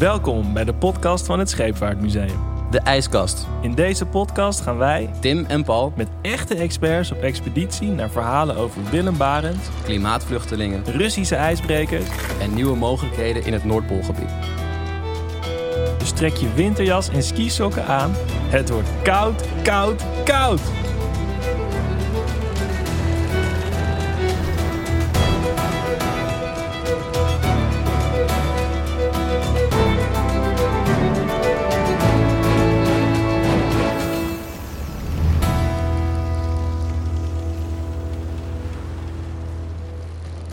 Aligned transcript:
Welkom 0.00 0.52
bij 0.52 0.64
de 0.64 0.74
podcast 0.74 1.26
van 1.26 1.38
het 1.38 1.50
Scheepvaartmuseum. 1.50 2.38
De 2.70 2.80
IJskast. 2.80 3.46
In 3.60 3.74
deze 3.74 4.06
podcast 4.06 4.60
gaan 4.60 4.76
wij 4.76 5.10
Tim 5.20 5.44
en 5.44 5.64
Paul, 5.64 5.92
met 5.96 6.08
echte 6.22 6.54
experts 6.54 7.12
op 7.12 7.22
expeditie 7.22 7.88
naar 7.88 8.10
verhalen 8.10 8.56
over 8.56 8.90
Willem 8.90 9.16
Barents, 9.16 9.68
klimaatvluchtelingen 9.84 10.84
Russische 10.84 11.34
ijsbrekers. 11.34 12.04
en 12.40 12.54
nieuwe 12.54 12.76
mogelijkheden 12.76 13.44
in 13.44 13.52
het 13.52 13.64
Noordpoolgebied. 13.64 14.30
Dus 15.98 16.12
trek 16.12 16.34
je 16.34 16.52
winterjas 16.54 17.08
en 17.08 17.22
skisokken 17.22 17.86
aan. 17.86 18.10
Het 18.48 18.70
wordt 18.70 18.88
koud, 19.02 19.44
koud, 19.62 20.02
koud. 20.24 20.60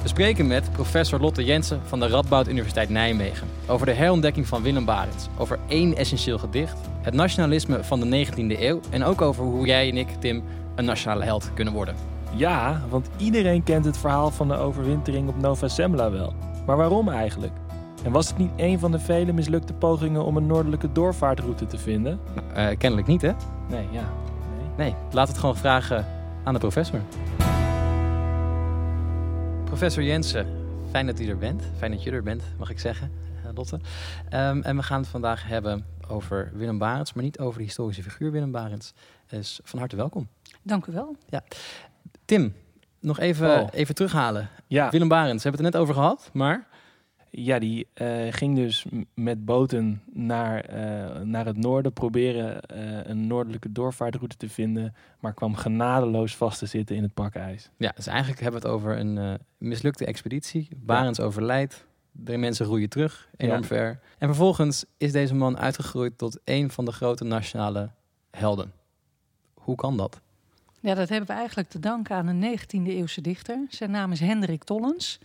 We 0.08 0.14
spreken 0.14 0.48
met 0.48 0.72
professor 0.72 1.20
Lotte 1.20 1.44
Jensen 1.44 1.82
van 1.86 2.00
de 2.00 2.08
Radboud 2.08 2.48
Universiteit 2.48 2.90
Nijmegen 2.90 3.48
over 3.68 3.86
de 3.86 3.92
herontdekking 3.92 4.48
van 4.48 4.62
Willem 4.62 4.86
Barents, 4.86 5.28
over 5.38 5.60
één 5.68 5.96
essentieel 5.96 6.38
gedicht, 6.38 6.78
het 7.02 7.14
nationalisme 7.14 7.84
van 7.84 8.00
de 8.00 8.26
19e 8.26 8.60
eeuw 8.60 8.80
en 8.90 9.04
ook 9.04 9.22
over 9.22 9.44
hoe 9.44 9.66
jij 9.66 9.90
en 9.90 9.98
ik, 9.98 10.08
Tim, 10.20 10.44
een 10.76 10.86
nationale 10.86 11.24
held 11.24 11.54
kunnen 11.54 11.74
worden. 11.74 11.96
Ja, 12.36 12.82
want 12.90 13.10
iedereen 13.18 13.64
kent 13.64 13.86
het 13.86 13.98
verhaal 13.98 14.32
van 14.32 14.48
de 14.48 14.56
overwintering 14.56 15.30
op 15.30 15.42
Nova 15.42 15.68
Zembla 15.68 16.12
wel. 16.12 16.34
Maar 16.66 16.78
waarom 16.78 17.10
eigenlijk? 17.10 17.54
En 18.04 18.12
was 18.12 18.28
het 18.28 18.38
niet 18.38 18.52
een 18.56 18.80
van 18.80 18.92
de 18.92 19.00
vele 19.00 19.34
mislukte 19.34 19.74
pogingen 19.74 20.26
om 20.26 20.38
een 20.38 20.46
noordelijke 20.46 20.92
doorvaartroute 20.92 21.66
te 21.66 21.78
vinden? 21.78 22.20
Nou, 22.36 22.70
eh, 22.70 22.78
kennelijk 22.78 23.08
niet, 23.08 23.22
hè? 23.22 23.32
Nee, 23.70 23.88
ja. 23.92 24.10
Nee. 24.78 24.92
Nee, 24.92 24.96
we 25.12 25.20
het 25.20 25.38
gewoon 25.38 25.58
vragen 25.58 26.06
aan 26.44 26.54
de 26.54 26.60
professor. 26.60 27.00
Professor 29.78 30.04
Jensen, 30.04 30.48
fijn 30.92 31.06
dat 31.06 31.20
u 31.20 31.28
er 31.28 31.38
bent. 31.38 31.64
Fijn 31.78 31.92
dat 31.92 32.04
je 32.04 32.12
er 32.12 32.24
bent, 32.24 32.44
mag 32.58 32.70
ik 32.70 32.80
zeggen, 32.80 33.12
eh, 33.44 33.50
Lotte. 33.56 33.80
Ehm, 34.30 34.62
en 34.62 34.76
we 34.76 34.84
gaan 34.84 35.00
het 35.00 35.10
vandaag 35.10 35.48
hebben 35.48 35.86
over 36.08 36.52
Willem 36.54 36.78
Barents, 36.78 37.14
maar 37.14 37.24
niet 37.24 37.40
over 37.40 37.58
de 37.58 37.64
historische 37.64 38.04
figuur 38.04 38.32
Willem 38.32 38.52
Barents. 38.52 38.94
Dus 39.28 39.60
van 39.64 39.80
harte 39.80 39.96
welkom. 39.96 40.28
Dank 40.62 40.86
u 40.86 40.92
wel. 40.92 41.16
Tim, 42.26 42.56
nog 43.00 43.20
even, 43.20 43.62
Oh. 43.62 43.68
even 43.72 43.96
terughalen. 43.96 44.50
Ja, 44.68 44.90
Willem 44.90 45.08
Barents, 45.08 45.44
we 45.44 45.50
hebben 45.50 45.66
het 45.66 45.76
er 45.76 45.80
net 45.80 45.90
over 45.90 46.02
gehad, 46.04 46.30
maar 46.34 46.68
ja, 47.30 47.60
die 47.60 47.88
eh, 47.94 48.28
ging 48.30 48.56
dus 48.56 48.86
met 49.14 49.46
boten 49.46 50.02
naar, 50.14 50.60
eh, 50.66 51.22
naar 51.22 51.46
het 51.46 51.58
noorden 51.58 51.94
proberen 51.94 52.62
eh, 52.62 53.10
een 53.10 53.28
noordelijke 53.28 53.72
doorvaartroute 53.72 54.38
te 54.38 54.50
vinden, 54.50 54.96
maar 55.20 55.34
kwam 55.34 55.56
genadeloos 55.56 56.36
vast 56.36 56.60
te 56.60 56.66
zitten 56.66 56.96
in 56.96 57.04
het 57.04 57.14
pakijs. 57.14 57.70
ja, 57.78 57.92
dus 57.96 58.08
eigenlijk 58.08 58.42
hebben 58.42 58.62
we 58.62 58.68
het 58.68 58.76
over 58.76 58.98
een 58.98 59.18
eh, 59.18 59.34
mislukte 59.58 60.06
expeditie. 60.06 60.68
Barents 60.76 61.20
overlijdt, 61.20 61.86
de 62.12 62.38
mensen 62.38 62.66
roeien 62.66 62.90
terug, 62.90 63.30
enorm 63.38 63.62
Ja. 63.62 63.68
ver. 63.68 64.00
En 64.18 64.28
vervolgens 64.28 64.86
is 64.98 65.12
deze 65.12 65.36
man 65.36 65.58
uitgegroeid 65.58 66.18
tot 66.18 66.40
een 66.44 66.70
van 66.72 66.86
de 66.86 66.92
grote 66.92 67.24
nationale 67.24 67.90
helden. 68.32 68.72
Hoe 69.54 69.76
kan 69.76 69.98
dat? 69.98 70.22
Ja, 70.80 70.94
dat 70.94 71.10
hebben 71.10 71.28
we 71.28 71.34
eigenlijk 71.34 71.70
te 71.70 71.80
danken 71.80 72.16
aan 72.16 72.28
een 72.28 72.40
19e 72.60 72.88
eeuwse 72.88 73.22
dichter. 73.22 73.66
Zijn 73.70 73.92
naam 73.92 74.12
is 74.12 74.20
Hendrik 74.20 74.64
Tollens. 74.64 75.20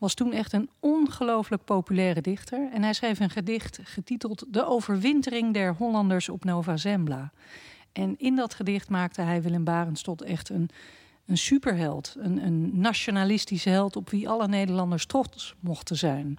Was 0.00 0.14
toen 0.14 0.32
echt 0.32 0.52
een 0.52 0.70
ongelooflijk 0.78 1.64
populaire 1.64 2.20
dichter. 2.20 2.68
En 2.72 2.82
hij 2.82 2.92
schreef 2.92 3.20
een 3.20 3.30
gedicht 3.30 3.78
getiteld 3.82 4.44
De 4.48 4.66
overwintering 4.66 5.54
der 5.54 5.74
Hollanders 5.74 6.28
op 6.28 6.44
Nova 6.44 6.76
Zembla. 6.76 7.32
En 7.92 8.14
in 8.18 8.36
dat 8.36 8.54
gedicht 8.54 8.88
maakte 8.88 9.22
hij 9.22 9.42
Willem 9.42 9.64
Barents 9.64 10.02
tot 10.02 10.22
echt 10.22 10.48
een, 10.48 10.68
een 11.26 11.38
superheld. 11.38 12.14
Een, 12.18 12.44
een 12.44 12.80
nationalistische 12.80 13.68
held 13.68 13.96
op 13.96 14.10
wie 14.10 14.28
alle 14.28 14.48
Nederlanders 14.48 15.06
trots 15.06 15.54
mochten 15.60 15.96
zijn. 15.96 16.38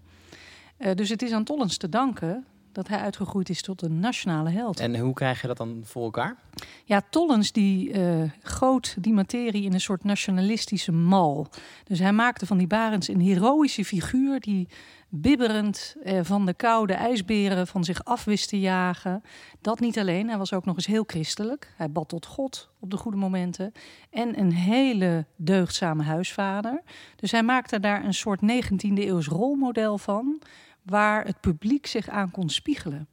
Eh, 0.78 0.96
dus 0.96 1.10
het 1.10 1.22
is 1.22 1.32
aan 1.32 1.44
Tollens 1.44 1.78
te 1.78 1.90
danken 1.90 2.46
dat 2.74 2.88
hij 2.88 3.00
uitgegroeid 3.00 3.50
is 3.50 3.62
tot 3.62 3.82
een 3.82 4.00
nationale 4.00 4.50
held. 4.50 4.80
En 4.80 5.00
hoe 5.00 5.14
krijg 5.14 5.42
je 5.42 5.48
dat 5.48 5.58
dan 5.58 5.82
voor 5.84 6.04
elkaar? 6.04 6.36
Ja, 6.86 7.02
Tollens 7.10 7.52
die 7.52 7.92
eh, 7.92 8.30
goot 8.42 8.96
die 9.00 9.14
materie 9.14 9.64
in 9.64 9.74
een 9.74 9.82
soort 9.82 10.04
nationalistische 10.04 10.92
mal. 10.92 11.48
Dus 11.84 12.00
hij 12.00 12.14
maakte 12.14 12.46
van 12.46 12.58
die 12.58 12.68
Barends 12.68 13.08
een 13.08 13.22
heroïsche 13.22 13.86
figuur 13.86 14.40
die 14.40 14.68
bibberend 15.14 15.96
eh, 16.04 16.20
van 16.24 16.46
de 16.46 16.54
koude 16.54 16.94
ijsberen 16.94 17.68
van 17.68 17.84
zich 17.84 18.04
af 18.04 18.24
wist 18.24 18.50
te 18.50 18.60
jagen. 18.60 19.24
Dat 19.62 19.80
niet 19.80 20.00
alleen, 20.00 20.28
hij 20.28 20.38
was 20.38 20.54
ook 20.54 20.66
nog 20.66 20.76
eens 20.76 20.86
heel 20.86 21.04
christelijk. 21.08 21.74
Hij 21.78 21.92
bad 21.92 22.10
tot 22.10 22.26
God 22.26 22.70
op 22.80 22.92
de 22.92 22.98
goede 22.98 23.18
momenten. 23.18 23.72
En 24.10 24.40
een 24.40 24.54
hele 24.54 25.26
deugdzame 25.36 26.04
huisvader. 26.04 26.82
Dus 27.16 27.32
hij 27.32 27.44
maakte 27.44 27.80
daar 27.80 28.06
een 28.06 28.14
soort 28.14 28.42
19e 28.42 28.94
eeuws 28.94 29.28
rolmodel 29.28 29.98
van... 29.98 30.42
waar 30.84 31.26
het 31.26 31.40
publiek 31.40 31.86
zich 31.88 32.10
aan 32.10 32.32
kon 32.32 32.50
spiegelen. 32.50 33.08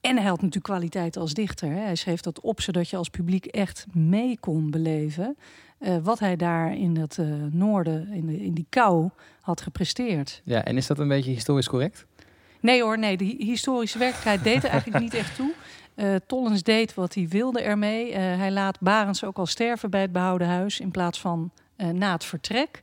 En 0.00 0.16
hij 0.16 0.24
had 0.26 0.36
natuurlijk 0.36 0.64
kwaliteiten 0.64 1.20
als 1.20 1.34
dichter. 1.34 1.68
Hè. 1.68 1.80
Hij 1.80 1.94
schreef 1.94 2.20
dat 2.20 2.40
op 2.40 2.60
zodat 2.60 2.88
je 2.90 2.96
als 2.96 3.08
publiek 3.08 3.46
echt 3.46 3.86
mee 3.92 4.38
kon 4.40 4.70
beleven. 4.70 5.36
eh, 5.78 5.96
wat 6.02 6.18
hij 6.18 6.36
daar 6.36 6.76
in 6.76 6.96
het 6.96 7.18
eh, 7.18 7.26
noorden, 7.50 8.08
in, 8.12 8.26
de, 8.26 8.44
in 8.44 8.52
die 8.54 8.66
kou, 8.68 9.08
had 9.40 9.60
gepresteerd. 9.60 10.40
Ja, 10.44 10.64
en 10.64 10.76
is 10.76 10.86
dat 10.86 10.98
een 10.98 11.08
beetje 11.08 11.30
historisch 11.30 11.68
correct? 11.68 12.06
Nee 12.60 12.82
hoor, 12.82 12.98
nee, 12.98 13.16
de 13.16 13.24
hi- 13.24 13.44
historische 13.44 13.98
werkelijkheid 13.98 14.44
deed 14.44 14.64
er 14.64 14.70
eigenlijk 14.70 15.02
niet 15.02 15.14
echt 15.14 15.36
toe. 15.36 15.52
Eh, 15.94 16.14
Tollens 16.26 16.62
deed 16.62 16.94
wat 16.94 17.14
hij 17.14 17.28
wilde 17.28 17.60
ermee. 17.60 18.14
Hij 18.16 18.50
laat 18.50 18.80
Barends 18.80 19.24
ook 19.24 19.38
al 19.38 19.46
sterven 19.46 19.90
bij 19.90 20.00
het 20.00 20.12
behouden 20.12 20.46
huis 20.48 20.80
in 20.80 20.90
plaats 20.90 21.20
van 21.20 21.50
na 21.92 22.12
het 22.12 22.24
vertrek. 22.24 22.82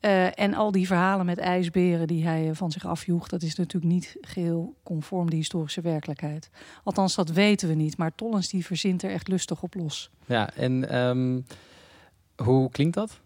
Eh, 0.00 0.38
en 0.38 0.54
al 0.54 0.70
die 0.72 0.86
verhalen 0.86 1.26
met 1.26 1.38
ijsberen 1.38 2.06
die 2.06 2.26
hij 2.26 2.48
eh, 2.48 2.54
van 2.56 2.70
zich 2.70 2.86
afjoeg, 2.86 3.28
dat 3.28 3.42
is 3.42 3.54
natuurlijk 3.54 3.92
niet 3.92 4.16
geheel 4.20 4.74
conform 4.82 5.30
de 5.30 5.36
historische 5.36 5.80
werkelijkheid. 5.80 6.50
Althans, 6.84 7.14
dat 7.14 7.30
weten 7.30 7.68
we 7.68 7.74
niet. 7.74 7.96
Maar 7.96 8.14
Tollens 8.14 8.48
die 8.48 8.66
verzint 8.66 9.02
er 9.02 9.10
echt 9.10 9.28
lustig 9.28 9.62
op 9.62 9.74
los. 9.74 10.10
Ja, 10.26 10.50
en 10.54 10.88
ehm, 10.88 11.40
hoe 12.48 12.70
klinkt 12.70 12.94
dat? 12.94 13.20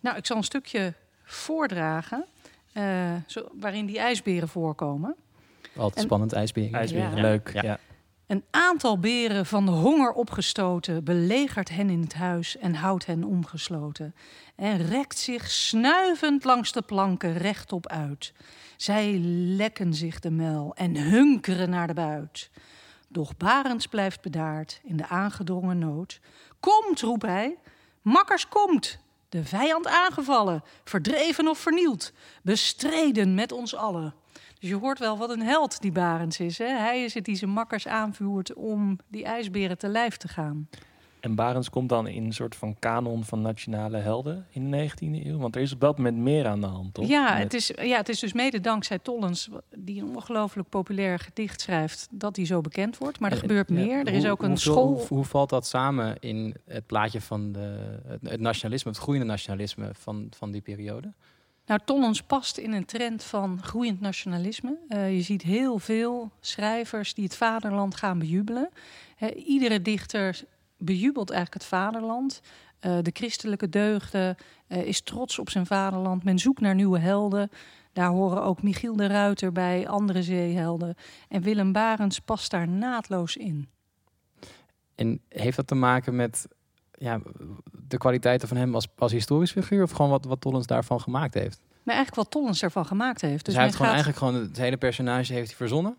Nou, 0.00 0.16
ik 0.16 0.26
zal 0.26 0.36
een 0.36 0.42
stukje 0.44 0.94
voordragen 1.24 2.24
eh, 2.72 3.14
zo, 3.26 3.48
waarin 3.60 3.86
die 3.86 3.98
ijsberen 3.98 4.48
voorkomen. 4.48 5.14
Altijd 5.76 5.96
En- 5.96 6.02
spannend, 6.02 6.32
ijsberen. 6.32 6.72
IJsberen, 6.80 7.16
Ja. 7.16 7.22
leuk. 7.22 7.50
Ja. 7.52 7.62
Ja. 7.62 7.78
Een 8.28 8.44
aantal 8.50 8.98
beren 8.98 9.46
van 9.46 9.66
de 9.66 9.72
honger 9.72 10.12
opgestoten 10.12 11.04
belegert 11.04 11.68
hen 11.68 11.90
in 11.90 12.00
het 12.00 12.14
huis 12.14 12.56
en 12.56 12.74
houdt 12.74 13.06
hen 13.06 13.24
omgesloten. 13.24 14.14
En 14.56 14.86
rekt 14.86 15.18
zich 15.18 15.50
snuivend 15.50 16.44
langs 16.44 16.72
de 16.72 16.82
planken 16.82 17.32
rechtop 17.32 17.86
uit. 17.86 18.32
Zij 18.76 19.18
lekken 19.56 19.94
zich 19.94 20.20
de 20.20 20.30
mel 20.30 20.72
en 20.74 20.96
hunkeren 20.96 21.70
naar 21.70 21.86
de 21.86 21.94
buit. 21.94 22.50
Doch 23.08 23.36
Barends 23.36 23.86
blijft 23.86 24.20
bedaard 24.20 24.80
in 24.84 24.96
de 24.96 25.08
aangedrongen 25.08 25.78
nood. 25.78 26.20
Komt, 26.60 27.00
roept 27.00 27.26
hij, 27.26 27.56
makkers 28.02 28.48
komt! 28.48 28.98
De 29.28 29.44
vijand 29.44 29.86
aangevallen, 29.86 30.62
verdreven 30.84 31.48
of 31.48 31.58
vernield, 31.58 32.12
bestreden 32.42 33.34
met 33.34 33.52
ons 33.52 33.74
allen. 33.74 34.14
Dus 34.60 34.68
je 34.68 34.76
hoort 34.76 34.98
wel 34.98 35.18
wat 35.18 35.30
een 35.30 35.42
held 35.42 35.80
die 35.80 35.92
Barends 35.92 36.40
is. 36.40 36.58
Hè? 36.58 36.66
Hij 36.78 37.02
is 37.04 37.14
het 37.14 37.24
die 37.24 37.36
zijn 37.36 37.50
makkers 37.50 37.86
aanvuurt 37.88 38.54
om 38.54 38.98
die 39.08 39.24
ijsberen 39.24 39.78
te 39.78 39.88
lijf 39.88 40.16
te 40.16 40.28
gaan. 40.28 40.68
En 41.20 41.34
Barends 41.34 41.70
komt 41.70 41.88
dan 41.88 42.06
in 42.06 42.24
een 42.24 42.32
soort 42.32 42.56
van 42.56 42.76
kanon 42.78 43.24
van 43.24 43.40
nationale 43.40 43.96
helden 43.96 44.46
in 44.50 44.70
de 44.70 44.88
19e 44.90 45.26
eeuw. 45.26 45.38
Want 45.38 45.56
er 45.56 45.62
is 45.62 45.72
op 45.72 45.80
dat 45.80 45.96
moment 45.96 46.16
meer 46.16 46.46
aan 46.46 46.60
de 46.60 46.66
hand, 46.66 46.94
toch? 46.94 47.06
Ja 47.08 47.32
Met- 47.34 47.42
het, 47.42 47.54
is, 47.54 47.70
ja, 47.82 47.96
het 47.96 48.08
is 48.08 48.18
dus 48.18 48.32
mede 48.32 48.60
dankzij 48.60 48.98
Tollens, 48.98 49.48
die 49.76 50.00
een 50.02 50.14
ongelooflijk 50.16 50.68
populair 50.68 51.18
gedicht 51.18 51.60
schrijft, 51.60 52.08
dat 52.10 52.36
hij 52.36 52.46
zo 52.46 52.60
bekend 52.60 52.98
wordt. 52.98 53.20
Maar 53.20 53.30
er 53.30 53.36
En- 53.36 53.42
gebeurt 53.42 53.68
ja, 53.68 53.74
meer. 53.74 54.06
Er 54.06 54.12
is 54.12 54.22
hoe- 54.22 54.30
ook 54.30 54.42
een 54.42 54.48
hoeveel- 54.48 54.72
school. 54.72 54.86
Hoe, 54.96 55.06
hoe 55.06 55.24
valt 55.24 55.50
dat 55.50 55.66
samen 55.66 56.16
in 56.20 56.54
het 56.64 56.86
plaatje 56.86 57.20
van 57.20 57.52
de, 57.52 57.98
het, 58.06 58.20
het 58.30 58.40
nationalisme, 58.40 58.90
het 58.90 59.00
groeiende 59.00 59.26
nationalisme 59.28 59.90
van, 59.92 60.26
van 60.36 60.50
die 60.50 60.60
periode? 60.60 61.12
Nou, 61.68 61.80
Tollens 61.84 62.22
past 62.22 62.58
in 62.58 62.72
een 62.72 62.84
trend 62.84 63.24
van 63.24 63.62
groeiend 63.62 64.00
nationalisme. 64.00 64.78
Eh, 64.88 65.14
je 65.14 65.22
ziet 65.22 65.42
heel 65.42 65.78
veel 65.78 66.30
schrijvers 66.40 67.14
die 67.14 67.24
het 67.24 67.36
vaderland 67.36 67.94
gaan 67.94 68.18
bejubelen. 68.18 68.70
Iedere 69.34 69.82
dichter 69.82 70.44
bejubelt 70.76 71.30
eigenlijk 71.30 71.62
het 71.62 71.72
vaderland. 71.72 72.40
Eh, 72.78 72.98
de 73.02 73.10
christelijke 73.12 73.68
deugden 73.68 74.36
eh, 74.66 74.86
is 74.86 75.00
trots 75.00 75.38
op 75.38 75.50
zijn 75.50 75.66
vaderland. 75.66 76.24
Men 76.24 76.38
zoekt 76.38 76.60
naar 76.60 76.74
nieuwe 76.74 76.98
helden. 76.98 77.50
Daar 77.92 78.10
horen 78.10 78.42
ook 78.42 78.62
Michiel 78.62 78.96
de 78.96 79.06
Ruiter 79.06 79.52
bij, 79.52 79.88
andere 79.88 80.22
zeehelden. 80.22 80.94
En 81.28 81.42
Willem 81.42 81.72
Barents 81.72 82.18
past 82.18 82.50
daar 82.50 82.68
naadloos 82.68 83.36
in. 83.36 83.68
En 84.94 85.20
heeft 85.28 85.56
dat 85.56 85.66
te 85.66 85.74
maken 85.74 86.16
met 86.16 86.46
ja, 86.98 87.20
de 87.88 87.98
kwaliteiten 87.98 88.48
van 88.48 88.56
hem 88.56 88.74
als, 88.74 88.86
als 88.98 89.12
historisch 89.12 89.52
figuur? 89.52 89.82
Of 89.82 89.90
gewoon 89.90 90.10
wat, 90.10 90.24
wat 90.24 90.40
Tollens 90.40 90.66
daarvan 90.66 91.00
gemaakt 91.00 91.34
heeft? 91.34 91.60
Maar 91.82 91.94
eigenlijk 91.96 92.14
wat 92.14 92.30
Tollens 92.30 92.62
ervan 92.62 92.86
gemaakt 92.86 93.20
heeft. 93.20 93.34
Dus, 93.34 93.42
Dus, 93.44 93.54
hij 93.54 93.62
heeft 93.62 93.76
gewoon 93.76 93.92
gaat- 93.92 94.02
eigenlijk 94.04 94.32
gewoon 94.32 94.48
het 94.48 94.58
hele 94.58 94.76
personage 94.76 95.32
heeft 95.32 95.48
hij 95.48 95.56
verzonnen? 95.56 95.96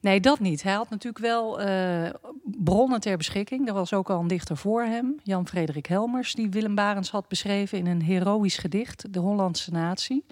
Nee, 0.00 0.20
dat 0.20 0.38
niet. 0.38 0.62
Hij 0.62 0.72
had 0.72 0.90
natuurlijk 0.90 1.24
wel 1.24 1.66
uh, 1.66 2.08
bronnen 2.44 3.00
ter 3.00 3.16
beschikking. 3.16 3.68
Er 3.68 3.74
was 3.74 3.92
ook 3.92 4.10
al 4.10 4.20
een 4.20 4.26
dichter 4.26 4.56
voor 4.56 4.82
hem, 4.82 5.20
Jan 5.22 5.46
Frederik 5.48 5.86
Helmers, 5.86 6.34
die 6.34 6.50
Willem 6.50 6.74
Barens 6.74 7.10
had 7.10 7.28
beschreven 7.28 7.78
in 7.78 7.86
een 7.86 8.02
heroïsch 8.02 8.60
gedicht, 8.60 9.12
De 9.12 9.18
Hollandse 9.18 9.70
Natie. 9.70 10.24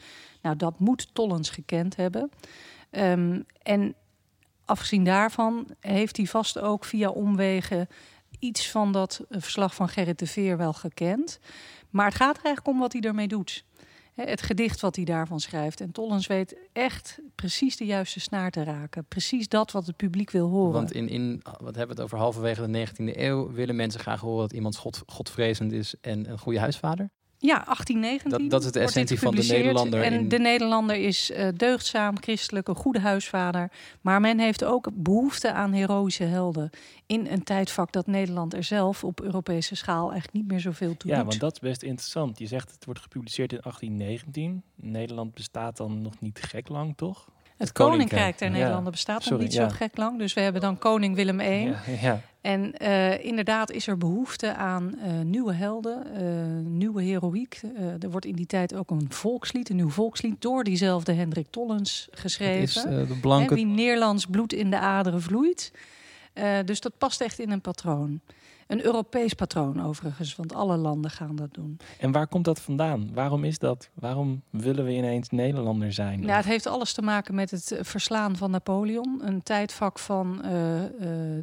Nou, 0.42 0.56
dat 0.56 0.78
moet 0.78 1.08
Tollens 1.14 1.50
gekend 1.50 1.96
hebben. 1.96 2.30
Um, 2.90 3.44
en 3.62 3.94
afgezien 4.64 5.04
daarvan 5.04 5.66
heeft 5.80 6.16
hij 6.16 6.26
vast 6.26 6.58
ook 6.58 6.84
via 6.84 7.08
omwegen 7.08 7.88
iets 8.38 8.70
van 8.70 8.92
dat 8.92 9.20
verslag 9.28 9.74
van 9.74 9.88
Gerrit 9.88 10.18
de 10.18 10.26
Veer 10.26 10.56
wel 10.56 10.72
gekend. 10.72 11.38
Maar 11.90 12.06
het 12.06 12.14
gaat 12.14 12.36
er 12.36 12.44
eigenlijk 12.44 12.76
om 12.76 12.80
wat 12.82 12.92
hij 12.92 13.02
ermee 13.02 13.28
doet 13.28 13.64
het 14.26 14.42
gedicht 14.42 14.80
wat 14.80 14.96
hij 14.96 15.04
daarvan 15.04 15.40
schrijft. 15.40 15.80
En 15.80 15.92
Tollens 15.92 16.26
weet 16.26 16.56
echt 16.72 17.18
precies 17.34 17.76
de 17.76 17.86
juiste 17.86 18.20
snaar 18.20 18.50
te 18.50 18.62
raken. 18.62 19.04
Precies 19.04 19.48
dat 19.48 19.72
wat 19.72 19.86
het 19.86 19.96
publiek 19.96 20.30
wil 20.30 20.48
horen. 20.48 20.72
Want 20.72 20.92
in, 20.92 21.08
in 21.08 21.42
wat 21.42 21.74
hebben 21.74 21.96
we 21.96 22.02
het 22.02 22.12
over 22.12 22.18
halverwege 22.18 22.70
de 22.70 22.86
19e 22.86 23.16
eeuw, 23.16 23.52
willen 23.52 23.76
mensen 23.76 24.00
graag 24.00 24.20
horen 24.20 24.40
dat 24.40 24.52
iemand 24.52 24.76
God, 24.76 25.02
godvrezend 25.06 25.72
is 25.72 25.94
en 26.00 26.30
een 26.30 26.38
goede 26.38 26.58
huisvader? 26.58 27.10
Ja, 27.40 27.62
1819. 27.64 28.30
Dat, 28.30 28.50
dat 28.50 28.64
is 28.64 28.72
de 28.72 28.80
essentie 28.80 29.18
van 29.18 29.34
de 29.34 29.42
Nederlander. 29.42 30.02
En 30.02 30.28
de 30.28 30.38
Nederlander 30.38 30.96
is 30.96 31.30
uh, 31.30 31.48
deugdzaam, 31.54 32.20
christelijk, 32.20 32.68
een 32.68 32.74
goede 32.74 33.00
huisvader. 33.00 33.70
Maar 34.00 34.20
men 34.20 34.38
heeft 34.38 34.64
ook 34.64 34.90
behoefte 34.94 35.52
aan 35.52 35.72
heroïsche 35.72 36.24
helden. 36.24 36.70
In 37.06 37.26
een 37.26 37.42
tijdvak 37.42 37.92
dat 37.92 38.06
Nederland 38.06 38.54
er 38.54 38.64
zelf 38.64 39.04
op 39.04 39.20
Europese 39.20 39.74
schaal 39.74 40.10
eigenlijk 40.10 40.32
niet 40.32 40.48
meer 40.48 40.60
zoveel 40.60 40.96
toe 40.96 41.10
Ja, 41.10 41.24
want 41.24 41.40
dat 41.40 41.52
is 41.52 41.58
best 41.58 41.82
interessant. 41.82 42.38
Je 42.38 42.46
zegt 42.46 42.70
het 42.70 42.84
wordt 42.84 43.00
gepubliceerd 43.00 43.52
in 43.52 43.60
1819. 43.62 44.62
Nederland 44.74 45.34
bestaat 45.34 45.76
dan 45.76 46.02
nog 46.02 46.20
niet 46.20 46.40
gek 46.42 46.68
lang, 46.68 46.96
toch? 46.96 47.28
Het, 47.58 47.72
Koninkrijk 47.72 48.38
der 48.38 48.50
Nederlanden 48.50 48.92
bestaat 48.92 49.30
nog 49.30 49.40
niet 49.40 49.52
zo 49.52 49.68
gek 49.68 49.96
lang. 49.96 50.18
Dus 50.18 50.34
we 50.34 50.40
hebben 50.40 50.60
dan 50.60 50.78
koning 50.78 51.14
Willem 51.14 51.40
I. 51.40 51.44
Ja, 51.44 51.80
ja. 52.00 52.20
En 52.40 52.74
uh, 52.82 53.24
inderdaad 53.24 53.70
is 53.70 53.86
er 53.86 53.98
behoefte 53.98 54.54
aan 54.54 54.94
uh, 54.96 55.20
nieuwe 55.20 55.52
helden, 55.52 56.06
uh, 56.22 56.70
nieuwe 56.70 57.02
heroïek. 57.02 57.60
er 58.00 58.10
wordt 58.10 58.26
in 58.26 58.34
die 58.34 58.46
tijd 58.46 58.74
ook 58.74 58.90
een 58.90 59.06
volkslied, 59.08 59.68
een 59.70 59.76
nieuw 59.76 59.90
volkslied... 59.90 60.42
door 60.42 60.64
diezelfde 60.64 61.12
Hendrik 61.12 61.46
Tollens 61.50 62.08
geschreven. 62.10 62.62
Is, 62.62 63.08
de 63.08 63.18
blanke... 63.20 63.54
wie 63.54 63.66
Nederlands 63.66 64.26
bloed 64.26 64.52
in 64.52 64.70
de 64.70 64.78
aderen 64.78 65.22
vloeit. 65.22 65.72
dus 66.64 66.80
dat 66.80 66.92
past 66.98 67.20
echt 67.20 67.38
in 67.38 67.50
een 67.50 67.60
patroon. 67.60 68.20
Een 68.68 68.84
Europees 68.84 69.34
patroon 69.34 69.82
overigens, 69.82 70.36
want 70.36 70.54
alle 70.54 70.76
landen 70.76 71.10
gaan 71.10 71.36
dat 71.36 71.54
doen. 71.54 71.76
En 71.98 72.12
waar 72.12 72.26
komt 72.26 72.44
dat 72.44 72.60
vandaan? 72.60 73.10
Waarom 73.14 73.44
is 73.44 73.58
dat? 73.58 73.90
Waarom 73.94 74.42
willen 74.50 74.84
we 74.84 74.92
ineens 74.92 75.30
Nederlander 75.30 75.92
zijn? 75.92 76.20
Nou, 76.20 76.32
het 76.32 76.44
heeft 76.44 76.66
alles 76.66 76.92
te 76.92 77.02
maken 77.02 77.34
met 77.34 77.50
het 77.50 77.72
eh, 77.72 77.78
verslaan 77.82 78.36
van 78.36 78.50
Napoleon. 78.50 79.20
Een 79.24 79.42
tijdvak 79.42 79.98
van 79.98 80.40
uh, 80.44 80.82
uh, 80.82 80.88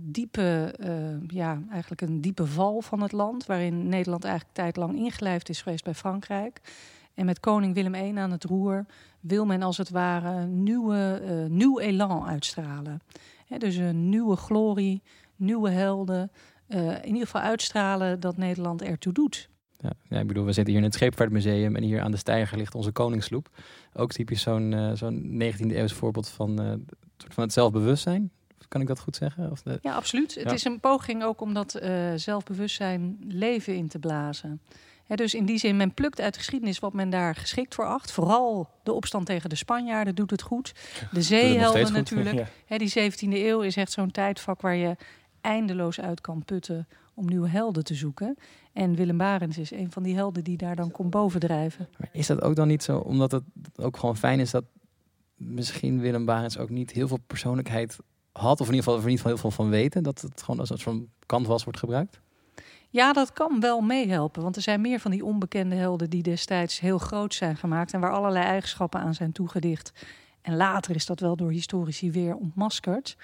diepe, 0.01 0.75
uh, 0.79 0.89
ja, 1.27 1.61
eigenlijk 1.71 2.01
een 2.01 2.21
diepe 2.21 2.45
val 2.45 2.81
van 2.81 3.01
het 3.01 3.11
land, 3.11 3.45
waarin 3.45 3.89
Nederland 3.89 4.23
eigenlijk 4.23 4.55
tijdlang 4.55 4.95
ingelijfd 4.95 5.49
is 5.49 5.61
geweest 5.61 5.83
bij 5.83 5.95
Frankrijk. 5.95 6.61
En 7.13 7.25
met 7.25 7.39
koning 7.39 7.73
Willem 7.73 7.95
I 7.95 8.17
aan 8.17 8.31
het 8.31 8.43
roer 8.43 8.85
wil 9.19 9.45
men 9.45 9.61
als 9.61 9.77
het 9.77 9.89
ware 9.89 10.45
nieuwe, 10.45 11.21
nieuw 11.49 11.79
elan 11.79 12.25
uitstralen. 12.25 13.01
dus 13.57 13.75
een 13.75 14.09
nieuwe 14.09 14.35
glorie, 14.35 15.01
nieuwe 15.35 15.69
helden, 15.69 16.31
uh, 16.67 16.91
in 16.91 17.05
ieder 17.05 17.25
geval 17.25 17.41
uitstralen 17.41 18.19
dat 18.19 18.37
Nederland 18.37 18.81
ertoe 18.81 19.13
doet. 19.13 19.49
Ja, 19.77 19.91
ja, 20.09 20.19
ik 20.19 20.27
bedoel, 20.27 20.45
we 20.45 20.53
zitten 20.53 20.73
hier 20.73 20.81
in 20.81 20.87
het 20.87 20.97
Scheepvaartmuseum 20.97 21.75
en 21.75 21.83
hier 21.83 22.01
aan 22.01 22.11
de 22.11 22.17
steiger 22.17 22.57
ligt 22.57 22.75
onze 22.75 22.91
koningsloep. 22.91 23.49
Ook 23.93 24.11
typisch 24.11 24.41
zo'n 24.41 24.71
uh, 24.71 24.91
zo'n 24.93 25.41
19e 25.43 25.75
eeuws 25.75 25.93
voorbeeld 25.93 26.29
van, 26.29 26.61
uh, 26.61 26.73
van 27.17 27.43
het 27.43 27.53
zelfbewustzijn. 27.53 28.31
Kan 28.67 28.81
ik 28.81 28.87
dat 28.87 28.99
goed 28.99 29.15
zeggen? 29.15 29.51
Of 29.51 29.61
de... 29.61 29.79
Ja, 29.81 29.95
absoluut. 29.95 30.35
Het 30.35 30.51
is 30.51 30.63
een 30.63 30.79
poging 30.79 31.23
ook 31.23 31.41
om 31.41 31.53
dat 31.53 31.79
zelfbewustzijn 32.15 33.17
leven 33.27 33.75
in 33.75 33.87
te 33.87 33.99
blazen. 33.99 34.61
dus 35.07 35.33
in 35.33 35.45
die 35.45 35.57
zin, 35.57 35.77
men 35.77 35.93
plukt 35.93 36.21
uit 36.21 36.33
de 36.33 36.39
geschiedenis 36.39 36.79
wat 36.79 36.93
men 36.93 37.09
daar 37.09 37.35
geschikt 37.35 37.75
voor 37.75 37.85
acht. 37.85 38.11
Vooral 38.11 38.69
de 38.83 38.93
opstand 38.93 39.25
tegen 39.25 39.49
de 39.49 39.55
Spanjaarden 39.55 40.15
doet 40.15 40.31
het 40.31 40.41
goed. 40.41 40.73
De 41.11 41.21
zeehelden 41.21 41.93
natuurlijk. 42.03 42.47
die 42.67 43.11
17e 43.11 43.17
eeuw 43.29 43.61
is 43.61 43.75
echt 43.75 43.91
zo'n 43.91 44.11
tijdvak 44.11 44.61
waar 44.61 44.75
je 44.75 44.95
eindeloos 45.45 45.99
uit 45.99 46.21
kan 46.21 46.43
putten 46.45 46.87
om 47.13 47.25
nieuwe 47.25 47.49
helden 47.49 47.83
te 47.83 47.93
zoeken. 47.93 48.37
En 48.73 48.95
Willem 48.95 49.17
Barens 49.17 49.57
is 49.57 49.71
een 49.71 49.91
van 49.91 50.03
die 50.03 50.15
helden 50.15 50.43
die 50.43 50.57
daar 50.57 50.75
dan 50.75 50.91
komt 50.91 51.09
bovendrijven. 51.09 51.87
Maar 51.97 52.09
is 52.11 52.27
dat 52.27 52.41
ook 52.41 52.55
dan 52.55 52.67
niet 52.67 52.83
zo, 52.83 52.97
omdat 52.97 53.31
het 53.31 53.43
ook 53.75 53.97
gewoon 53.97 54.17
fijn 54.17 54.39
is 54.39 54.51
dat 54.51 54.63
misschien 55.35 55.99
Willem 55.99 56.25
Barens 56.25 56.57
ook 56.57 56.69
niet 56.69 56.91
heel 56.91 57.07
veel 57.07 57.19
persoonlijkheid 57.27 57.97
had, 58.31 58.61
of 58.61 58.67
in 58.67 58.73
ieder 58.73 58.83
geval, 58.83 58.93
in 58.93 59.09
ieder 59.09 59.17
geval 59.17 59.31
heel 59.31 59.41
veel 59.41 59.51
van 59.51 59.69
weten, 59.69 60.03
dat 60.03 60.21
het 60.21 60.41
gewoon 60.43 60.59
als 60.59 60.69
een 60.69 60.77
soort 60.77 60.95
van 60.95 61.07
canvas 61.25 61.63
wordt 61.63 61.79
gebruikt? 61.79 62.19
Ja, 62.89 63.13
dat 63.13 63.33
kan 63.33 63.59
wel 63.59 63.81
meehelpen. 63.81 64.43
Want 64.43 64.55
er 64.55 64.61
zijn 64.61 64.81
meer 64.81 64.99
van 64.99 65.11
die 65.11 65.25
onbekende 65.25 65.75
helden 65.75 66.09
die 66.09 66.23
destijds 66.23 66.79
heel 66.79 66.97
groot 66.97 67.33
zijn 67.33 67.57
gemaakt 67.57 67.93
en 67.93 67.99
waar 67.99 68.11
allerlei 68.11 68.45
eigenschappen 68.45 68.99
aan 68.99 69.13
zijn 69.13 69.31
toegedicht. 69.31 69.91
En 70.45 70.55
later 70.55 70.95
is 70.95 71.05
dat 71.05 71.19
wel 71.19 71.35
door 71.35 71.51
historici 71.51 72.11
weer 72.11 72.35
ontmaskerd. 72.35 73.17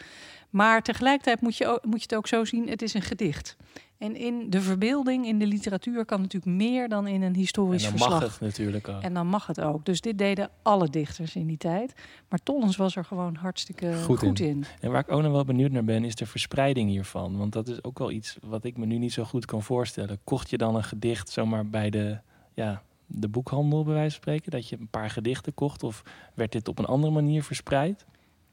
Maar 0.49 0.81
tegelijkertijd 0.81 1.41
moet 1.41 1.57
je, 1.57 1.79
moet 1.83 1.97
je 1.97 2.07
het 2.09 2.15
ook 2.15 2.27
zo 2.27 2.45
zien, 2.45 2.69
het 2.69 2.81
is 2.81 2.93
een 2.93 3.01
gedicht. 3.01 3.57
En 3.97 4.15
in 4.15 4.49
de 4.49 4.61
verbeelding, 4.61 5.25
in 5.25 5.39
de 5.39 5.45
literatuur, 5.45 6.05
kan 6.05 6.21
natuurlijk 6.21 6.57
meer 6.57 6.89
dan 6.89 7.07
in 7.07 7.21
een 7.21 7.35
historisch 7.35 7.87
verslag. 7.87 8.11
En 8.11 8.19
dan 8.19 8.19
mag 8.19 8.31
het 8.31 8.41
natuurlijk 8.41 8.87
ook. 8.87 9.01
En 9.01 9.13
dan 9.13 9.27
mag 9.27 9.47
het 9.47 9.61
ook. 9.61 9.85
Dus 9.85 10.01
dit 10.01 10.17
deden 10.17 10.49
alle 10.61 10.89
dichters 10.89 11.35
in 11.35 11.47
die 11.47 11.57
tijd. 11.57 11.93
Maar 12.29 12.39
Tollens 12.43 12.75
was 12.75 12.95
er 12.95 13.05
gewoon 13.05 13.35
hartstikke 13.35 13.93
goed, 14.03 14.39
in. 14.39 14.65
En 14.79 14.91
waar 14.91 15.01
ik 15.01 15.11
ook 15.11 15.21
nog 15.21 15.31
wel 15.31 15.45
benieuwd 15.45 15.71
naar 15.71 15.83
ben, 15.83 16.03
is 16.03 16.15
de 16.15 16.25
verspreiding 16.25 16.89
hiervan. 16.89 17.37
Want 17.37 17.53
dat 17.53 17.67
is 17.67 17.83
ook 17.83 17.99
wel 17.99 18.11
iets 18.11 18.37
wat 18.41 18.63
ik 18.63 18.77
me 18.77 18.85
nu 18.85 18.97
niet 18.97 19.13
zo 19.13 19.23
goed 19.23 19.45
kan 19.45 19.63
voorstellen. 19.63 20.19
Kocht 20.23 20.49
je 20.49 20.57
dan 20.57 20.75
een 20.75 20.83
gedicht 20.83 21.29
zomaar 21.29 21.69
bij 21.69 21.89
de, 21.89 22.19
ja, 22.53 22.81
de 23.13 23.29
boekhandel, 23.29 23.83
bij 23.83 23.93
wijze 23.93 24.09
van 24.09 24.21
spreken? 24.21 24.51
Dat 24.51 24.69
je 24.69 24.77
een 24.79 24.87
paar 24.87 25.09
gedichten 25.09 25.53
kocht? 25.53 25.83
Of 25.83 26.01
werd 26.33 26.51
dit 26.51 26.67
op 26.67 26.79
een 26.79 26.85
andere 26.85 27.13
manier 27.13 27.43
verspreid? 27.43 28.05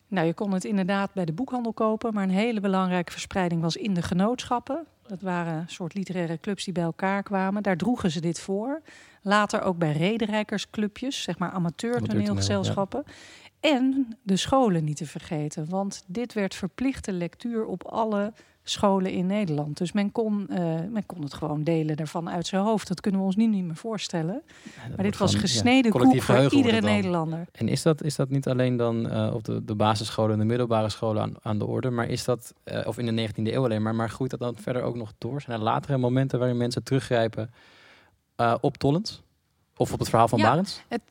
Nou, 0.09 0.27
je 0.27 0.35
kon 0.35 0.53
het 0.53 0.65
inderdaad 0.65 1.13
bij 1.13 1.25
de 1.25 1.33
boekhandel 1.33 1.73
kopen, 1.73 2.15
maar 2.15 2.23
een 2.23 2.31
hele 2.31 2.61
belangrijke 2.61 3.13
verspreiding 3.13 3.61
was 3.61 3.77
in 3.77 3.95
de 3.95 4.03
genootschappen. 4.03 4.87
Dat 5.07 5.21
waren 5.21 5.55
een 5.55 5.69
soort 5.69 5.95
literaire 5.95 6.41
clubs 6.41 6.65
die 6.65 6.73
bij 6.73 6.83
elkaar 6.83 7.23
kwamen. 7.23 7.63
Daar 7.63 7.77
droegen 7.77 8.11
ze 8.11 8.21
dit 8.21 8.41
voor. 8.41 8.83
Later 9.23 9.63
ook 9.63 9.79
bij 9.79 9.93
rederijkersclubjes, 9.93 11.23
zeg 11.23 11.39
maar 11.39 11.51
amateur-toneelgezelschappen. 11.51 13.05
En 13.61 14.17
de 14.23 14.37
scholen 14.37 14.85
niet 14.85 14.97
te 14.97 15.07
vergeten, 15.07 15.69
want 15.69 16.05
dit 16.07 16.33
werd 16.33 16.55
verplichte 16.55 17.13
lectuur 17.13 17.67
op 17.67 17.85
alle 17.85 18.33
scholen 18.63 19.11
in 19.11 19.27
Nederland. 19.27 19.79
Dus 19.79 19.93
men 19.93 20.13
kon, 20.13 20.47
uh, 20.51 20.57
men 20.91 21.07
kon 21.07 21.23
het 21.23 21.35
gewoon 21.35 21.65
delen 21.65 21.97
ervan 21.97 22.31
uit 22.31 22.47
zijn 22.47 22.63
hoofd. 22.63 22.89
Dat 22.89 23.01
kunnen 23.01 23.21
we 23.21 23.27
ons 23.27 23.37
nu 23.37 23.47
niet 23.47 23.65
meer 23.65 23.77
voorstellen. 23.77 24.43
maar 24.97 25.05
dit 25.05 25.17
was 25.17 25.35
gesneden 25.35 25.93
ja, 25.93 26.11
koek 26.11 26.23
voor 26.23 26.53
iedere 26.53 26.81
Nederlander. 26.81 27.47
En 27.53 27.69
is 27.69 27.83
dat, 27.83 28.03
is 28.03 28.17
dat 28.17 28.29
niet 28.29 28.49
alleen 28.49 28.77
dan 28.77 29.07
uh, 29.07 29.35
op 29.35 29.45
de, 29.45 29.65
de 29.65 29.75
basisscholen 29.75 30.33
en 30.33 30.39
de 30.39 30.45
middelbare 30.45 30.89
scholen 30.89 31.23
aan, 31.23 31.35
aan 31.43 31.59
de 31.59 31.67
orde, 31.67 31.91
maar 31.91 32.09
is 32.09 32.25
dat, 32.25 32.55
uh, 32.65 32.87
of 32.87 32.99
in 32.99 33.17
de 33.17 33.29
19e 33.29 33.33
eeuw 33.35 33.65
alleen 33.65 33.83
maar, 33.83 33.95
maar 33.95 34.11
groeit 34.11 34.31
dat 34.31 34.41
dan 34.41 34.57
verder 34.57 34.83
ook 34.83 34.97
nog 34.97 35.13
door? 35.19 35.41
Zijn 35.41 35.59
er 35.59 35.63
latere 35.63 35.99
momenten 35.99 36.39
waarin 36.39 36.57
mensen 36.57 36.83
teruggrijpen 36.83 37.51
op 38.61 38.77
Tollens? 38.77 39.23
Of 39.77 39.93
op 39.93 39.99
het 39.99 40.09
verhaal 40.09 40.29
van 40.29 40.39
ja, 40.39 40.49
Barends? 40.49 40.83
Het, 40.89 41.03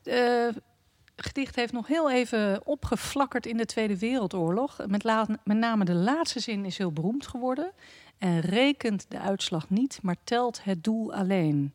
gedicht 1.21 1.55
heeft 1.55 1.73
nog 1.73 1.87
heel 1.87 2.11
even 2.11 2.61
opgeflakkerd 2.65 3.45
in 3.45 3.57
de 3.57 3.65
Tweede 3.65 3.97
Wereldoorlog. 3.97 4.77
Met, 4.87 5.03
met 5.43 5.57
name 5.57 5.85
de 5.85 5.93
laatste 5.93 6.39
zin 6.39 6.65
is 6.65 6.77
heel 6.77 6.91
beroemd 6.91 7.27
geworden. 7.27 7.71
En 8.17 8.39
rekent 8.39 9.05
de 9.09 9.19
uitslag 9.19 9.69
niet, 9.69 9.99
maar 10.01 10.15
telt 10.23 10.63
het 10.63 10.83
doel 10.83 11.13
alleen. 11.13 11.73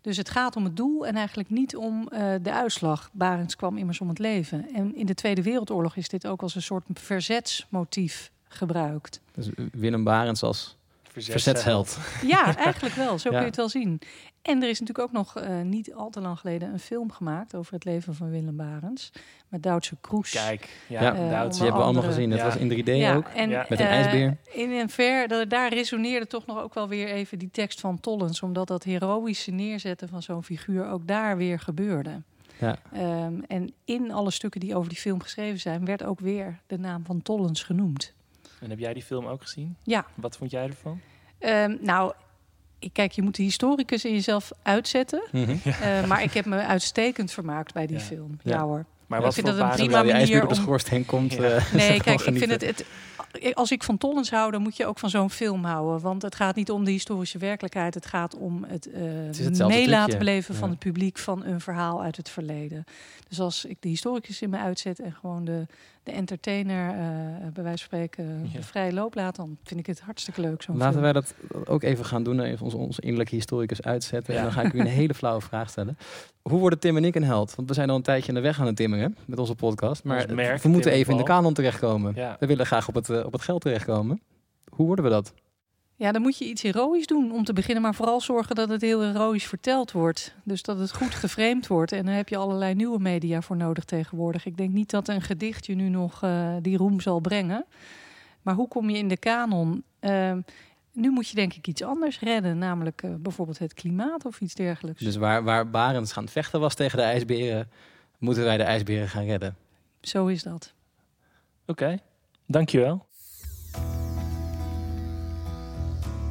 Dus 0.00 0.16
het 0.16 0.28
gaat 0.28 0.56
om 0.56 0.64
het 0.64 0.76
doel 0.76 1.06
en 1.06 1.16
eigenlijk 1.16 1.50
niet 1.50 1.76
om 1.76 2.08
uh, 2.12 2.34
de 2.42 2.52
uitslag. 2.52 3.10
Barends 3.12 3.56
kwam 3.56 3.76
immers 3.76 4.00
om 4.00 4.08
het 4.08 4.18
leven. 4.18 4.74
En 4.74 4.96
in 4.96 5.06
de 5.06 5.14
Tweede 5.14 5.42
Wereldoorlog 5.42 5.96
is 5.96 6.08
dit 6.08 6.26
ook 6.26 6.42
als 6.42 6.54
een 6.54 6.62
soort 6.62 6.84
verzetsmotief 6.94 8.30
gebruikt. 8.48 9.20
Dus 9.34 9.48
Willem 9.72 10.04
Barends 10.04 10.42
als 10.42 10.76
verzetsheld. 11.12 11.98
Ja, 12.26 12.56
eigenlijk 12.56 12.94
wel. 12.94 13.18
Zo 13.18 13.30
kun 13.30 13.38
je 13.38 13.46
het 13.46 13.56
wel 13.56 13.68
zien. 13.68 14.00
En 14.42 14.62
er 14.62 14.68
is 14.68 14.80
natuurlijk 14.80 15.08
ook 15.08 15.12
nog 15.12 15.38
uh, 15.38 15.60
niet 15.60 15.94
al 15.94 16.10
te 16.10 16.20
lang 16.20 16.38
geleden 16.38 16.72
een 16.72 16.78
film 16.78 17.12
gemaakt 17.12 17.54
over 17.54 17.74
het 17.74 17.84
leven 17.84 18.14
van 18.14 18.30
Willem 18.30 18.56
Barens. 18.56 19.12
Met 19.48 19.62
Duitse 19.62 19.96
Kroes. 20.00 20.30
Kijk, 20.30 20.68
ja, 20.88 21.02
ja. 21.02 21.14
Uh, 21.14 21.30
Duits. 21.30 21.56
Die 21.56 21.62
hebben 21.62 21.80
we 21.80 21.86
allemaal 21.86 22.10
gezien. 22.10 22.30
Dat 22.30 22.42
was 22.42 22.56
in 22.56 22.70
3D 22.70 23.16
ook. 23.16 23.26
En, 23.26 23.48
met 23.48 23.70
een 23.70 23.86
uh, 23.86 23.92
ijsbeer. 23.92 24.36
In 24.50 24.70
een 24.70 24.90
ver, 24.90 25.48
daar 25.48 25.72
resoneerde 25.72 26.26
toch 26.26 26.46
nog 26.46 26.60
ook 26.60 26.74
wel 26.74 26.88
weer 26.88 27.08
even 27.08 27.38
die 27.38 27.50
tekst 27.50 27.80
van 27.80 28.00
Tollens. 28.00 28.42
Omdat 28.42 28.68
dat 28.68 28.84
heroïsche 28.84 29.50
neerzetten 29.50 30.08
van 30.08 30.22
zo'n 30.22 30.44
figuur 30.44 30.88
ook 30.88 31.06
daar 31.06 31.36
weer 31.36 31.60
gebeurde. 31.60 32.22
Ja. 32.58 32.78
Um, 33.24 33.44
en 33.48 33.72
in 33.84 34.12
alle 34.12 34.30
stukken 34.30 34.60
die 34.60 34.76
over 34.76 34.88
die 34.88 34.98
film 34.98 35.20
geschreven 35.20 35.60
zijn, 35.60 35.84
werd 35.84 36.02
ook 36.02 36.20
weer 36.20 36.60
de 36.66 36.78
naam 36.78 37.04
van 37.04 37.22
Tollens 37.22 37.62
genoemd. 37.62 38.14
En 38.62 38.70
heb 38.70 38.78
jij 38.78 38.92
die 38.92 39.02
film 39.02 39.26
ook 39.26 39.42
gezien? 39.42 39.76
Ja. 39.82 40.06
Wat 40.14 40.36
vond 40.36 40.50
jij 40.50 40.66
ervan? 40.66 41.00
Um, 41.40 41.78
nou, 41.80 42.12
kijk, 42.92 43.12
je 43.12 43.22
moet 43.22 43.36
de 43.36 43.42
historicus 43.42 44.04
in 44.04 44.12
jezelf 44.12 44.50
uitzetten. 44.62 45.22
Mm 45.32 45.44
-hmm. 45.44 45.60
uh, 45.64 46.06
maar 46.06 46.22
ik 46.22 46.32
heb 46.32 46.44
me 46.44 46.56
uitstekend 46.66 47.32
vermaakt 47.32 47.74
bij 47.74 47.86
die 47.86 48.00
film. 48.00 48.38
Ja, 48.42 48.62
hoor. 48.62 48.84
Maar 49.18 49.20
ik 49.20 49.24
wat 49.34 49.34
vind 49.34 49.48
voor 49.48 49.56
dat 49.58 49.78
een 49.78 49.86
prima 49.86 50.02
die 50.02 50.12
manier 50.12 50.42
op 50.42 50.48
de 50.48 50.54
om- 50.56 50.60
schoorsteen 50.62 51.06
komt. 51.06 51.32
Ja. 51.32 51.42
eh, 51.42 51.72
Nee, 51.72 52.00
kijk, 52.02 52.20
ik 52.20 52.38
vind 52.38 52.50
het, 52.50 52.60
het. 52.66 52.84
Als 53.54 53.70
ik 53.72 53.82
van 53.82 53.98
Tollens 53.98 54.30
hou, 54.30 54.50
dan 54.50 54.62
moet 54.62 54.76
je 54.76 54.86
ook 54.86 54.98
van 54.98 55.10
zo'n 55.10 55.30
film 55.30 55.64
houden. 55.64 56.00
Want 56.00 56.22
het 56.22 56.34
gaat 56.34 56.54
niet 56.56 56.70
om 56.70 56.84
de 56.84 56.90
historische 56.90 57.38
werkelijkheid. 57.38 57.94
Het 57.94 58.06
gaat 58.06 58.36
om 58.36 58.64
het, 58.68 58.90
eh 58.92 59.28
is 59.28 59.38
hetzelfde 59.38 59.76
mee 59.76 59.88
laten 59.88 60.04
trucje. 60.10 60.24
beleven 60.24 60.54
van 60.54 60.70
het 60.70 60.78
publiek 60.78 61.18
van 61.18 61.44
een 61.44 61.60
verhaal 61.60 62.02
uit 62.02 62.16
het 62.16 62.28
verleden. 62.28 62.84
Dus 63.28 63.40
als 63.40 63.64
ik 63.64 63.76
de 63.80 63.88
historicus 63.88 64.42
in 64.42 64.50
me 64.50 64.58
uitzet 64.58 65.00
en 65.00 65.12
gewoon 65.20 65.44
de, 65.44 65.66
de 66.02 66.10
entertainer, 66.12 66.88
eh, 66.90 66.96
bij 67.52 67.62
wijze 67.62 67.78
van 67.78 67.98
spreken, 67.98 68.48
Ja. 68.52 68.58
de 68.58 68.62
vrije 68.64 68.92
loop 68.92 69.14
laat, 69.14 69.36
dan 69.36 69.56
vind 69.64 69.80
ik 69.80 69.86
het 69.86 70.00
hartstikke 70.00 70.40
leuk. 70.40 70.62
Zo'n 70.62 70.76
Laten 70.76 70.92
film. 70.92 71.02
wij 71.04 71.12
dat 71.12 71.34
ook 71.68 71.82
even 71.82 72.04
gaan 72.04 72.22
doen. 72.22 72.40
Even 72.40 72.64
onze, 72.64 72.76
onze 72.76 73.00
innerlijke 73.00 73.34
historicus 73.34 73.82
uitzetten. 73.82 74.32
Ja. 74.34 74.38
En 74.38 74.44
dan 74.44 74.54
ga 74.54 74.62
ik 74.62 74.72
u 74.72 74.80
een 74.80 74.86
hele 74.86 75.14
flauwe 75.20 75.40
vraag 75.40 75.70
stellen. 75.70 75.98
Hoe 76.42 76.58
worden 76.58 76.78
Tim 76.78 76.96
en 76.96 77.04
ik 77.04 77.14
een 77.14 77.24
held? 77.24 77.54
Want 77.54 77.68
we 77.68 77.74
zijn 77.74 77.90
al 77.90 77.96
een 77.96 78.02
tijdje 78.02 78.28
aan 78.28 78.34
de 78.34 78.40
weg 78.40 78.60
aan 78.60 78.66
het 78.66 78.76
met 79.26 79.38
onze 79.38 79.54
podcast. 79.54 80.04
Maar 80.04 80.22
Ons 80.22 80.32
merk, 80.32 80.62
we 80.62 80.68
moeten 80.68 80.92
even 80.92 81.12
in 81.12 81.18
de 81.18 81.24
kanon 81.24 81.54
terechtkomen. 81.54 82.12
Ja. 82.14 82.36
We 82.40 82.46
willen 82.46 82.66
graag 82.66 82.88
op 82.88 82.94
het, 82.94 83.10
eh, 83.10 83.24
op 83.24 83.32
het 83.32 83.42
geld 83.42 83.60
terechtkomen. 83.60 84.20
Hoe 84.68 84.86
worden 84.86 85.04
we 85.04 85.10
dat? 85.10 85.32
Ja, 85.96 86.12
dan 86.12 86.22
moet 86.22 86.38
je 86.38 86.44
iets 86.44 86.62
heroïs 86.62 87.06
doen 87.06 87.32
om 87.32 87.44
te 87.44 87.52
beginnen, 87.52 87.82
maar 87.82 87.94
vooral 87.94 88.20
zorgen 88.20 88.54
dat 88.54 88.68
het 88.68 88.80
heel 88.80 89.00
heroïs 89.00 89.46
verteld 89.46 89.92
wordt. 89.92 90.34
Dus 90.44 90.62
dat 90.62 90.78
het 90.78 90.94
goed 90.94 91.14
geframed 91.14 91.66
wordt. 91.66 91.92
En 91.92 92.06
daar 92.06 92.14
heb 92.14 92.28
je 92.28 92.36
allerlei 92.36 92.74
nieuwe 92.74 92.98
media 92.98 93.42
voor 93.42 93.56
nodig 93.56 93.84
tegenwoordig. 93.84 94.46
Ik 94.46 94.56
denk 94.56 94.72
niet 94.72 94.90
dat 94.90 95.08
een 95.08 95.22
gedicht 95.22 95.66
je 95.66 95.74
nu 95.74 95.88
nog 95.88 96.22
eh, 96.22 96.48
die 96.60 96.76
roem 96.76 97.00
zal 97.00 97.20
brengen. 97.20 97.64
Maar 98.42 98.54
hoe 98.54 98.68
kom 98.68 98.90
je 98.90 98.98
in 98.98 99.08
de 99.08 99.16
kanon? 99.16 99.82
Ehm, 100.00 100.40
nu 100.92 101.10
moet 101.10 101.28
je 101.28 101.34
denk 101.34 101.54
ik 101.54 101.66
iets 101.66 101.82
anders 101.82 102.20
redden, 102.20 102.58
namelijk 102.58 103.02
eh, 103.02 103.10
bijvoorbeeld 103.18 103.58
het 103.58 103.74
klimaat 103.74 104.24
of 104.24 104.40
iets 104.40 104.54
dergelijks. 104.54 105.02
Dus 105.02 105.16
waar, 105.16 105.44
waar 105.44 105.70
Barends 105.70 106.12
gaan 106.12 106.28
vechten 106.28 106.60
was 106.60 106.74
tegen 106.74 106.98
de 106.98 107.04
ijsberen, 107.04 107.70
moeten 108.22 108.44
wij 108.44 108.56
de 108.56 108.62
ijsberen 108.62 109.08
gaan 109.08 109.24
redden. 109.24 109.56
Zo 110.00 110.26
is 110.26 110.42
dat. 110.42 110.72
Oké, 111.66 111.98
dankjewel. 112.46 113.06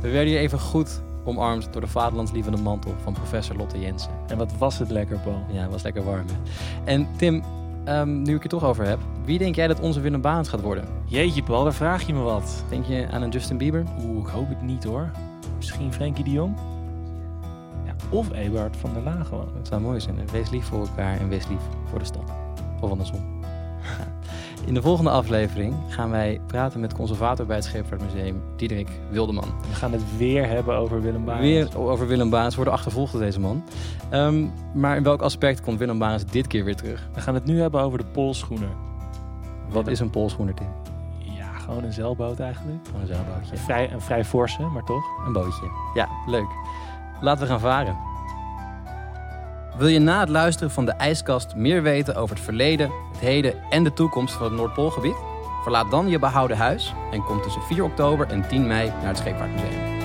We 0.02 0.10
werden 0.10 0.28
hier 0.28 0.40
even 0.40 0.60
goed 0.60 1.02
omarmd 1.26 1.74
door 1.74 1.82
de 1.82 1.88
vaderlandslievende 1.88 2.62
mantel 2.62 2.96
van 3.04 3.14
professor 3.14 3.56
Lotte 3.56 3.80
Jensen. 3.80 4.12
En 4.28 4.38
wat 4.38 4.58
was 4.58 4.80
het 4.80 4.90
lekker, 4.90 5.18
Paul. 5.18 5.46
Ja, 5.52 5.62
het 5.62 5.72
was 5.72 5.82
lekker 5.82 6.04
warm. 6.04 6.26
Hè? 6.28 6.36
En 6.92 7.08
Tim, 7.18 7.44
ehm, 7.86 8.22
nu 8.22 8.36
ik 8.36 8.42
het 8.42 8.52
toch 8.52 8.64
over 8.64 8.86
heb, 8.86 9.00
wie 9.26 9.38
denk 9.38 9.56
jij 9.56 9.68
dat 9.68 9.80
onze 9.80 10.00
Willem 10.00 10.24
gaat 10.24 10.62
worden? 10.62 10.88
Jeetje, 11.06 11.44
Paul, 11.44 11.64
daar 11.64 11.74
vraag 11.74 12.08
je 12.08 12.14
me 12.14 12.22
wat. 12.22 12.64
Denk 12.70 12.86
je 12.86 13.08
aan 13.12 13.22
een 13.22 13.30
Justin 13.30 13.58
Bieber? 13.58 13.84
Oeh, 14.06 14.28
ik 14.28 14.34
hoop 14.34 14.50
het 14.50 14.62
niet 14.62 14.84
hoor. 14.84 15.12
Misschien 15.58 15.94
Frenkie 15.94 16.24
de 16.24 16.32
Jong? 16.32 16.56
Of 18.12 18.32
Eberhard 18.34 18.78
van 18.78 18.94
der 18.94 19.04
Laan 19.04 19.26
gewoon. 19.26 19.48
Het 19.58 19.68
zou 19.68 19.82
mooi 19.82 20.00
zijn. 20.00 20.18
hè? 20.18 20.24
Wees 20.32 20.50
lief 20.50 20.66
voor 20.66 20.80
elkaar 20.80 21.20
en 21.20 21.30
wees 21.30 21.48
lief 21.48 21.62
voor 21.90 22.00
de 22.00 22.06
stad. 22.06 22.24
Of 22.82 22.90
andersom. 22.92 23.20
In 24.66 24.74
de 24.74 24.82
volgende 24.82 25.10
aflevering 25.10 25.76
gaan 25.88 26.10
wij 26.10 26.42
praten 26.48 26.80
met 26.80 26.94
conservator 26.94 27.46
bij 27.46 27.56
het 27.56 27.66
Scheepvaartmuseum, 27.66 28.42
Diederik 28.56 28.90
Wildeman. 29.10 29.48
We 29.70 29.76
gaan 29.76 29.92
het 29.92 30.18
weer 30.18 30.48
hebben 30.48 30.76
over 30.78 31.02
Willem 31.02 31.26
Barends. 31.26 31.48
Weer 31.74 31.80
over 31.80 32.08
Willem 32.08 32.30
Barends 32.30 32.56
worden 32.56 32.74
achtervolgd 32.74 33.12
door 33.12 33.22
deze 33.22 33.40
man. 33.40 33.64
Ehm, 34.10 34.46
maar 34.74 34.96
in 34.98 35.04
welk 35.04 35.22
aspect 35.22 35.62
komt 35.62 35.80
Willem 35.80 36.00
Barends 36.00 36.26
dit 36.26 36.48
keer 36.48 36.64
weer 36.64 36.76
terug? 36.76 37.10
We 37.14 37.22
gaan 37.22 37.34
het 37.34 37.46
nu 37.46 37.60
hebben 37.62 37.82
over 37.82 37.98
de 37.98 38.06
Poolschoener. 38.06 38.70
Wat 39.70 39.88
is 39.88 40.00
een 40.00 40.10
polschoener, 40.10 40.54
Tim? 40.54 40.68
Ja, 41.20 41.48
gewoon 41.54 41.84
een 41.84 41.94
zeilboot 41.94 42.40
eigenlijk. 42.40 42.78
Gewoon 42.86 43.02
een 43.02 43.08
zeilbootje. 43.08 43.52
Een 43.52 43.58
vrij, 43.58 43.92
een 43.94 44.02
vrij 44.02 44.26
forse, 44.26 44.62
maar 44.62 44.84
toch. 44.84 45.04
Een 45.26 45.34
bootje. 45.34 45.66
Ja, 45.94 46.08
leuk. 46.26 46.48
Laten 47.22 47.44
we 47.44 47.50
gaan 47.50 47.60
varen. 47.60 47.98
Wil 49.78 49.88
je 49.88 50.00
na 50.00 50.20
het 50.20 50.30
luisteren 50.30 50.72
van 50.72 50.86
de 50.86 50.92
ijskast 50.92 51.56
meer 51.56 51.82
weten 51.82 52.16
over 52.16 52.36
het 52.36 52.44
verleden, 52.44 52.92
het 53.12 53.20
heden 53.20 53.54
en 53.70 53.84
de 53.84 53.94
toekomst 53.94 54.34
van 54.34 54.46
het 54.46 54.54
Noordpoolgebied? 54.54 55.16
Verlaat 55.62 55.92
dan 55.92 56.10
je 56.10 56.20
behouden 56.20 56.58
huis 56.58 56.94
en 57.12 57.24
kom 57.24 57.42
tussen 57.42 57.62
4 57.62 57.84
oktober 57.84 58.28
en 58.28 58.48
10 58.48 58.68
mei 58.68 58.88
naar 58.88 59.08
het 59.08 59.18
Scheepvaartmuseum. 59.18 60.01